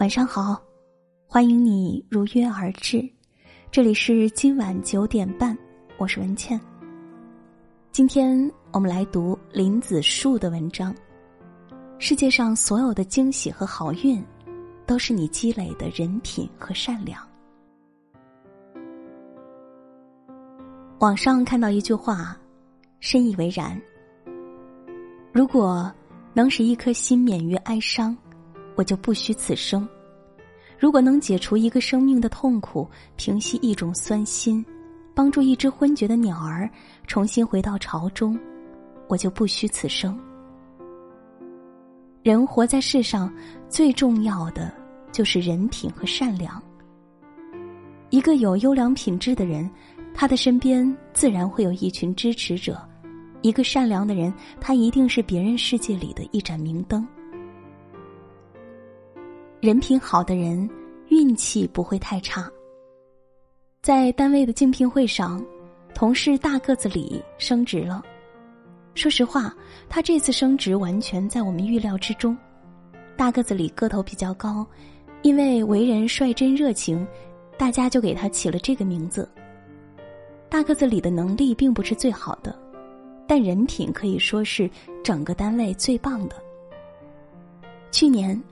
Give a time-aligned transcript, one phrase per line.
[0.00, 0.58] 晚上好，
[1.26, 3.06] 欢迎你如约而至，
[3.70, 5.54] 这里是今晚九点半，
[5.98, 6.58] 我是文倩。
[7.92, 10.94] 今天我们来读林子树的文章。
[11.98, 14.24] 世界上所有的惊喜和好运，
[14.86, 17.22] 都是你积累的人品和善良。
[21.00, 22.34] 网上看到一句话，
[23.00, 23.78] 深以为然。
[25.30, 25.92] 如果
[26.32, 28.16] 能使一颗心免于哀伤。
[28.80, 29.86] 我就不虚此生。
[30.78, 34.64] 如果能解除一个生命的痛苦，平息一种酸心，
[35.14, 36.66] 帮助一只昏厥的鸟儿
[37.06, 38.40] 重新回到巢中，
[39.06, 40.18] 我就不虚此生。
[42.22, 43.30] 人活在世上，
[43.68, 44.72] 最重要的
[45.12, 46.60] 就是人品和善良。
[48.08, 49.70] 一个有优良品质的人，
[50.14, 52.76] 他的身边自然会有一群支持者；
[53.42, 57.06] 一个善良的人，他一定是别人世界里的一盏明灯。
[59.60, 60.66] 人品好的人，
[61.08, 62.50] 运气不会太差。
[63.82, 65.44] 在单位的竞聘会上，
[65.94, 68.02] 同事大个子李升职了。
[68.94, 69.54] 说实话，
[69.86, 72.34] 他这次升职完全在我们预料之中。
[73.18, 74.66] 大个子李个头比较高，
[75.20, 77.06] 因为为人率真热情，
[77.58, 79.28] 大家就给他起了这个名字。
[80.48, 82.58] 大个子李的能力并不是最好的，
[83.26, 84.70] 但人品可以说是
[85.04, 86.36] 整个单位最棒的。
[87.90, 88.42] 去年。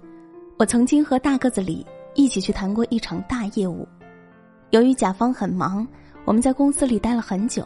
[0.59, 3.87] 我曾经和大个子李一起去谈过一场大业务，
[4.71, 5.87] 由于甲方很忙，
[6.25, 7.65] 我们在公司里待了很久。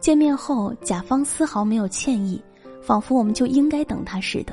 [0.00, 2.42] 见面后，甲方丝毫没有歉意，
[2.82, 4.52] 仿佛我们就应该等他似的。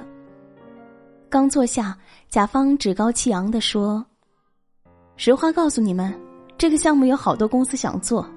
[1.27, 1.97] 刚坐下，
[2.29, 4.05] 甲方趾高气扬的说
[5.17, 6.13] ：“实话告诉你们，
[6.59, 8.29] 这个项目有好多公司想做，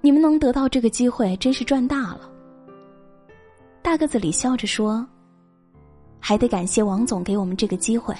[0.00, 2.28] 你们能得到这个机会，真是赚大了。”
[3.82, 5.06] 大个子李笑着说
[6.18, 8.12] ：“还得感谢王总给我们这个机会。”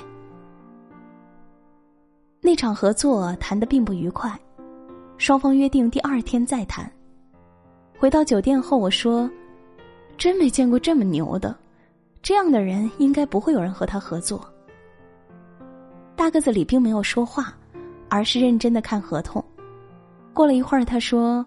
[2.54, 4.32] 那场合作谈得并不愉快，
[5.19, 6.88] 双方约定第二天再谈。
[7.98, 9.28] 回到酒店后，我说
[10.16, 11.53] ：“真没见过这么牛的，
[12.22, 14.48] 这样的人应该不会有人和他合作。”
[16.14, 17.53] 大个子李并没有说话，
[18.09, 19.44] 而是认真的看合同。
[20.32, 21.44] 过了一会儿，他说：“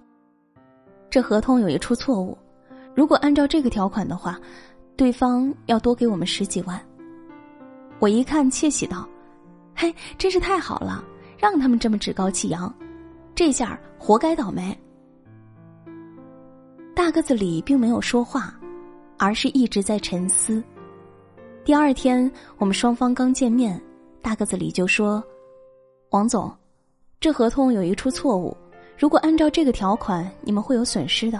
[1.09, 2.37] 这合同有一处错误，
[2.93, 4.37] 如果按照这个条款的话，
[4.97, 6.77] 对方要多给我们十几万。”
[7.97, 9.07] 我一看，窃喜道。
[9.79, 11.03] 嘿，真是太好了，
[11.37, 12.73] 让他们这么趾高气扬，
[13.35, 14.75] 这下活该倒霉。
[16.95, 18.59] 大个子李并没有说话，
[19.19, 20.63] 而是一直在沉思。
[21.63, 23.79] 第二天，我们双方刚见面，
[24.19, 25.23] 大个子李就说
[26.09, 26.51] ：“王总，
[27.19, 28.57] 这合同有一处错误，
[28.97, 31.39] 如果按照这个条款，你们会有损失的。”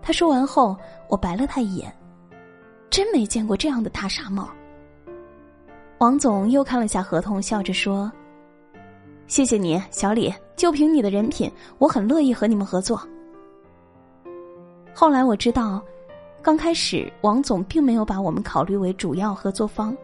[0.00, 0.74] 他说完后，
[1.10, 1.94] 我白了他一眼，
[2.88, 4.48] 真没见过这样的大傻帽。
[6.02, 8.10] 王总又看了下合同，笑着说
[9.28, 10.34] ：“谢谢你，小李。
[10.56, 11.48] 就凭你的人品，
[11.78, 13.00] 我很乐意和你们合作。”
[14.92, 15.80] 后来我知道，
[16.42, 19.96] 刚开始王总并没有把我们考虑为主要合作方，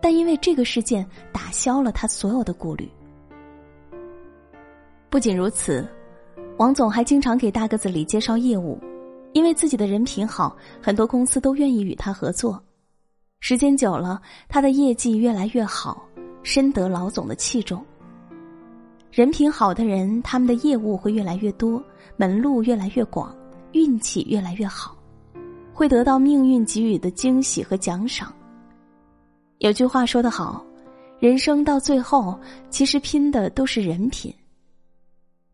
[0.00, 2.90] 但因为这个事件打消了他所有的顾虑。
[5.10, 5.86] 不仅如此，
[6.56, 8.78] 王总还经常给大个子李介绍业务，
[9.34, 12.58] 因为自己的人品好，很多公司都愿意与他合作。
[13.40, 16.06] 时间久了，他的业绩越来越好，
[16.42, 17.84] 深得老总的器重。
[19.10, 21.82] 人品好的人，他们的业务会越来越多，
[22.16, 23.34] 门路越来越广，
[23.72, 24.96] 运气越来越好，
[25.72, 28.32] 会得到命运给予的惊喜和奖赏。
[29.58, 30.62] 有句话说得好，
[31.18, 32.38] 人生到最后，
[32.68, 34.34] 其实拼的都是人品。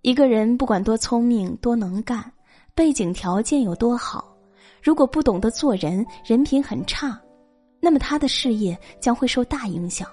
[0.02, 2.30] 一个人不管多聪明、多能干，
[2.74, 4.36] 背景条件有多好，
[4.82, 7.18] 如果不懂得做人，人品很差。
[7.84, 10.08] 那么他的事业将会受大影响。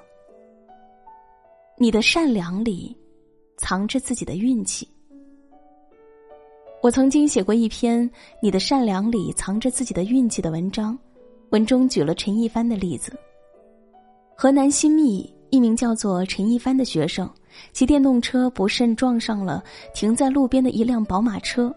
[1.78, 2.94] 你的善良里，
[3.58, 4.86] 藏着自己的运气。
[6.84, 8.04] 我曾经写过一篇
[8.42, 11.00] 《你的善良里藏着自己的运气》的文章，
[11.52, 13.18] 文中举了陈一帆的例子。
[14.36, 17.30] 河南新密一名叫做陈一帆的学生，
[17.72, 19.64] 骑电动车不慎撞上了
[19.94, 21.74] 停在路边的一辆宝马车，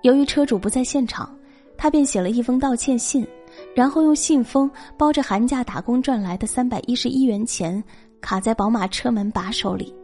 [0.00, 1.38] 由于车主不在现场，
[1.76, 3.26] 他便写了一封道歉信。
[3.74, 7.82] 然后用信封包着寒假打工赚来的三百一十一元钱，
[8.20, 9.94] 卡在宝马车门把手里。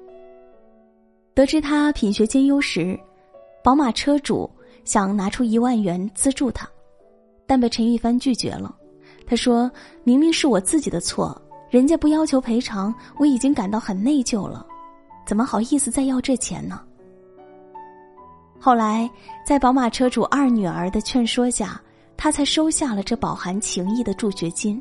[1.34, 2.98] 得知他品学兼优时，
[3.62, 4.48] 宝马车主
[4.84, 6.66] 想拿出一万元资助他，
[7.46, 8.74] 但被陈一帆拒绝了。
[9.26, 9.70] 他说
[10.04, 11.36] ：“明明是我自己的错，
[11.68, 14.64] 人家不要求赔偿，我已经感到很内疚了，
[15.26, 16.80] 怎么好意思再要这钱呢？”
[18.58, 19.10] 后来，
[19.44, 21.80] 在宝马车主二女儿的劝说下。
[22.16, 24.80] 他才收下了这饱含情意的助学金。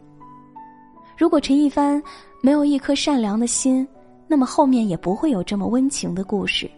[1.17, 2.01] 如果陈一帆
[2.41, 3.87] 没有一颗善良的心，
[4.27, 6.69] 那么后面也不会有这么温情的故事。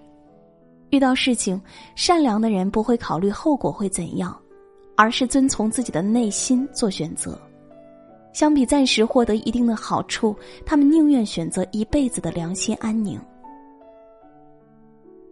[0.89, 1.62] 遇到事情，
[1.95, 4.38] 善良的人不会考虑后果会怎样，
[4.95, 7.39] 而是遵从自己的内心做选择。
[8.33, 13.19] 相比暂时获得一定的好处，他们宁愿选择一辈子的良心安宁。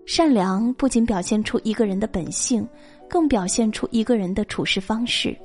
[0.06, 2.68] 善良不仅表现出一个人的本性，
[3.09, 5.37] 更表现出一个人的处事方式。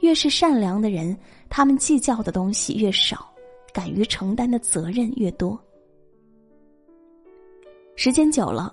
[0.00, 1.16] 越是善良的人，
[1.48, 3.28] 他们计较的东西越少，
[3.72, 5.58] 敢于承担的责任越多。
[7.96, 8.72] 时间久了，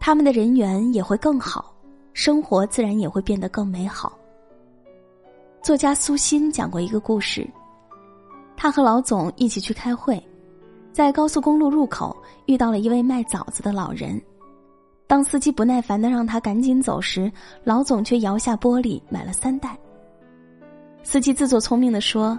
[0.00, 1.72] 他们的人缘也会更好，
[2.12, 4.18] 生活自然也会变得更美好。
[5.62, 7.48] 作家苏欣讲过一个故事，
[8.56, 10.20] 他和老总一起去开会，
[10.92, 12.16] 在高速公路入口
[12.46, 14.20] 遇到了一位卖枣子的老人。
[15.14, 17.30] 当司机不耐烦的让他赶紧走时，
[17.62, 19.78] 老总却摇下玻璃买了三袋。
[21.04, 22.36] 司机自作聪明的说：“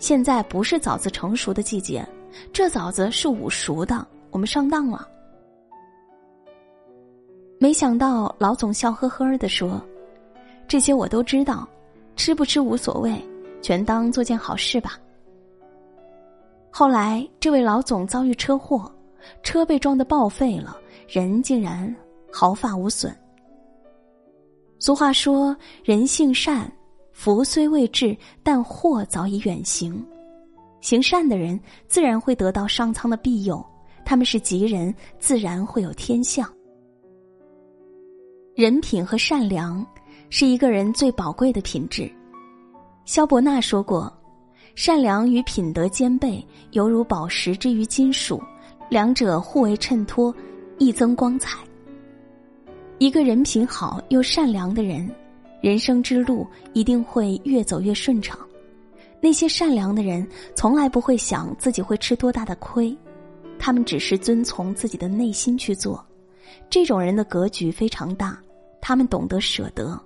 [0.00, 2.04] 现在不是枣子成熟的季节，
[2.52, 5.06] 这枣子是午熟的，我们上当了。”
[7.60, 9.80] 没想到老总笑呵呵的说
[10.66, 11.68] ：“这些我都知道，
[12.16, 13.14] 吃不吃无所谓，
[13.62, 14.98] 全当做件好事吧。”
[16.68, 18.92] 后来，这位老总遭遇车祸，
[19.44, 20.76] 车被撞得报废了，
[21.06, 21.94] 人竟然
[22.32, 23.14] 毫发无损。
[24.78, 26.70] 俗话说：“人性善。”
[27.12, 30.06] 福虽未至，但祸早已远行。
[30.80, 31.58] 行善的人
[31.88, 33.64] 自然会得到上苍的庇佑，
[34.04, 36.48] 他们是吉人，自然会有天相。
[38.54, 39.84] 人品和善良
[40.30, 42.08] 是一个人最宝贵的品质。
[43.04, 44.12] 萧伯纳说过
[44.76, 48.40] ：“善良与品德兼备，犹如宝石之于金属，
[48.88, 50.32] 两者互为衬托，
[50.78, 51.58] 亦增光彩。”
[52.98, 55.08] 一个人品好又善良的人。
[55.60, 58.38] 人生之路一定会越走越顺畅。
[59.20, 62.96] 那些善良的人从来不会想自己会吃多大的亏，
[63.58, 66.04] 他们只是遵从自己的内心去做。
[66.70, 68.38] 这种人的格局非常大，
[68.80, 70.00] 他们懂得舍得。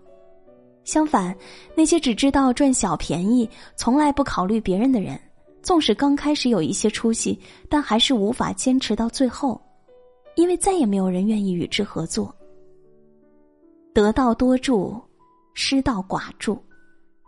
[0.84, 1.36] 相反，
[1.74, 5.20] 那些只知道赚小便宜、从来不考虑别人的人，
[5.62, 9.60] 纵使刚开始有一些出息，但还是无法坚持到最后，
[10.34, 12.34] 因为再也没有人愿意与之合作。
[13.92, 15.00] 得道多助。
[15.54, 16.58] 失道寡助，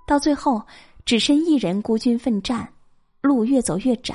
[0.07, 0.63] 到最后
[1.05, 2.67] 只身一人孤军奋战，
[3.21, 4.15] 路越走越窄。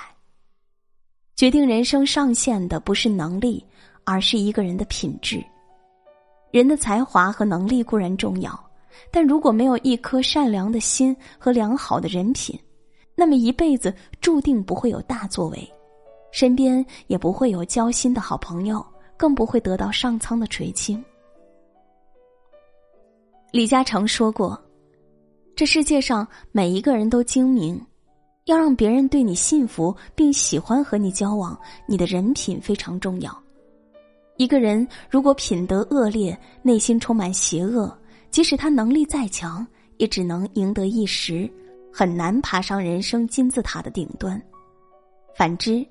[1.36, 3.63] 决定人生上限的不是能力，
[4.04, 5.46] 而是一个人的品质。
[6.50, 8.60] 人的才华和能力固然重要，
[9.12, 12.60] 但如果没有一颗善良的心和良好的人品，
[13.13, 15.72] 那么一辈子注定不会有大作为，
[16.31, 18.84] 身边也不会有交心的好朋友，
[19.16, 21.06] 更不会得到上苍的垂青。
[23.51, 24.60] 李嘉诚说过
[25.57, 27.84] ：“这世界上每一个人都精明，
[28.46, 33.36] 要让别人对你信服并喜欢和你交往，你的人品非常重要。
[34.38, 37.92] 一个人如果品德恶劣，内心充满邪恶，
[38.30, 39.66] 即使他能力再强，
[39.98, 41.50] 也只能赢得一时，
[41.92, 44.40] 很难爬上人生金字塔的顶端。
[45.36, 45.84] 反之，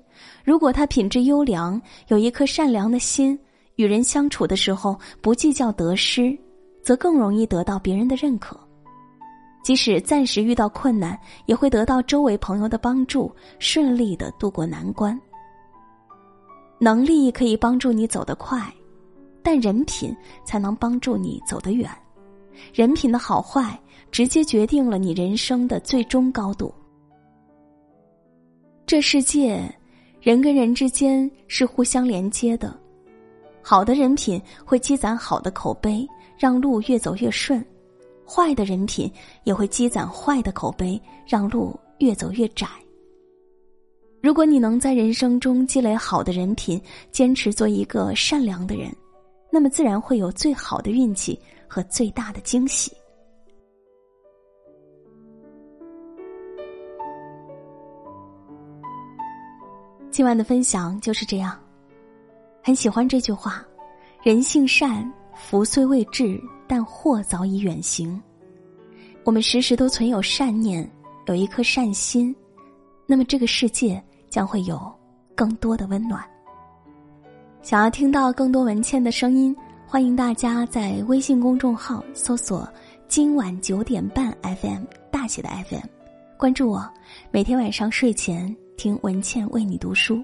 [0.45, 3.37] 如果他品质优良，有一颗善良的心，
[3.75, 6.33] 与人相处的时候不计较得失。”
[6.89, 8.59] 则更容易得到别人的认可，
[9.61, 15.15] 即使暂时遇到困难，也会得到周围朋友的帮助，顺利的度过难关。
[16.79, 18.59] 能力可以帮助你走得快，
[19.43, 21.87] 但人品才能帮助你走得远。
[22.73, 26.73] 人品的好坏，直接决定了你人生的最终高度。
[28.87, 29.63] 这世界，
[30.19, 32.75] 人跟人之间是互相连接的，
[33.61, 36.03] 好的人品会积攒好的口碑。
[36.39, 37.63] 让路越走越顺，
[38.25, 39.11] 坏的人品
[39.43, 42.65] 也会积攒坏的口碑，让路越走越窄。
[44.21, 46.81] 如果你能在人生中积累好的人品，
[47.11, 48.89] 坚持做一个善良的人，
[49.51, 52.91] 那么自然会有最好的运气和最大的惊喜。
[60.09, 61.57] 今晚的分享就是这样，
[62.63, 63.65] 很喜欢这句话：
[64.23, 65.09] 人性善。
[65.41, 68.21] 福虽未至，但祸早已远行。
[69.23, 70.87] 我们时时都存有善念，
[71.27, 72.35] 有一颗善心，
[73.07, 74.79] 那么这个世界将会有
[75.33, 76.23] 更多的温暖。
[77.61, 79.55] 想要听到更多文倩的声音，
[79.87, 82.67] 欢迎大家在微信公众号搜索
[83.07, 85.87] “今晚九点半 FM” 大写的 FM，
[86.37, 86.87] 关注我，
[87.31, 90.23] 每天晚上睡前听文倩为你读书。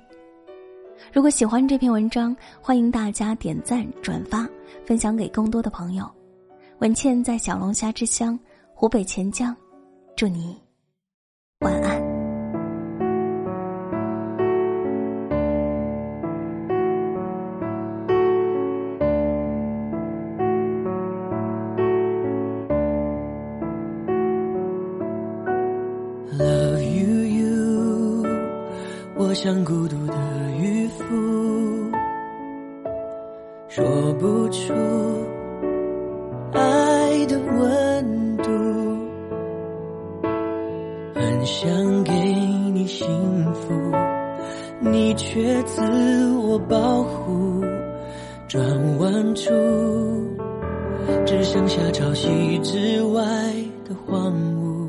[1.14, 4.48] 如果喜欢这篇文章，欢迎大家点赞、转发、
[4.86, 6.10] 分享给更多的朋友。
[6.80, 8.38] 文倩在小龙虾之乡
[8.74, 9.56] 湖北潜江，
[10.16, 10.58] 祝你
[11.60, 12.02] 晚安。
[26.38, 28.26] Love you you，
[29.16, 30.45] 我像孤独的。
[30.98, 31.92] 福
[33.68, 33.84] 说
[34.14, 34.74] 不出
[36.54, 38.50] 爱的温度，
[41.14, 42.14] 很想给
[42.74, 43.06] 你幸
[43.54, 43.74] 福，
[44.80, 45.82] 你却自
[46.38, 47.62] 我保护，
[48.48, 48.64] 转
[49.00, 49.52] 弯处
[51.26, 53.22] 只剩下潮汐之外
[53.84, 54.88] 的荒芜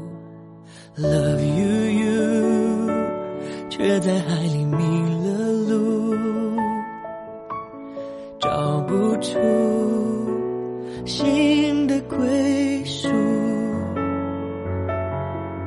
[0.97, 2.91] ，love you you
[3.69, 5.16] 却在海里迷路。
[9.37, 13.09] 出新的归属。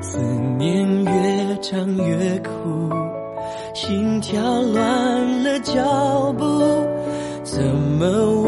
[0.01, 0.17] 思
[0.57, 2.89] 念越长越苦，
[3.73, 6.43] 心跳乱了脚步，
[7.43, 8.38] 怎么？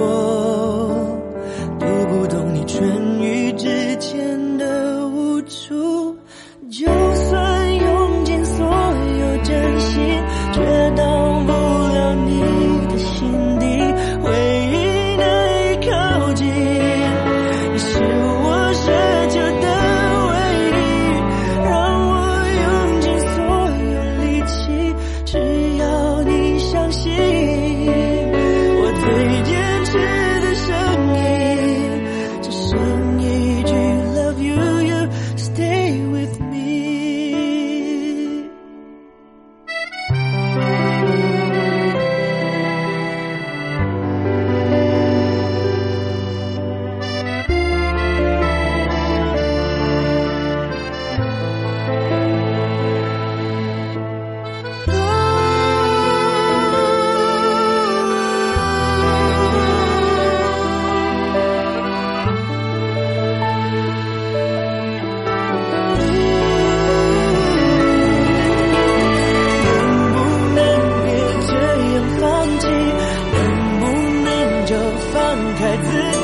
[75.61, 76.20] 开自。